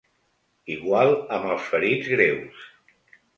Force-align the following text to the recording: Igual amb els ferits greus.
Igual 0.75 1.13
amb 1.37 1.45
els 1.51 1.67
ferits 1.75 2.11
greus. 2.15 2.67